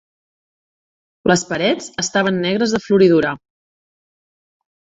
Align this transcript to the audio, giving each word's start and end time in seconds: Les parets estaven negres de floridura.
Les 1.33 1.43
parets 1.51 1.91
estaven 2.05 2.41
negres 2.47 2.75
de 2.77 2.81
floridura. 2.87 3.37